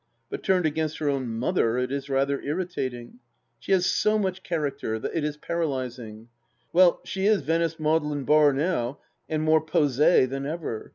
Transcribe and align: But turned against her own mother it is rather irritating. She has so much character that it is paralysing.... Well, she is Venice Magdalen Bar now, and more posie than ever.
But 0.31 0.41
turned 0.41 0.65
against 0.65 0.97
her 0.97 1.09
own 1.09 1.27
mother 1.27 1.77
it 1.77 1.91
is 1.91 2.09
rather 2.09 2.41
irritating. 2.41 3.19
She 3.59 3.71
has 3.71 3.85
so 3.85 4.17
much 4.17 4.41
character 4.41 4.97
that 4.97 5.15
it 5.15 5.23
is 5.23 5.37
paralysing.... 5.37 6.27
Well, 6.73 7.01
she 7.03 7.27
is 7.27 7.41
Venice 7.43 7.79
Magdalen 7.79 8.23
Bar 8.25 8.51
now, 8.53 8.97
and 9.29 9.43
more 9.43 9.63
posie 9.63 10.25
than 10.25 10.47
ever. 10.47 10.89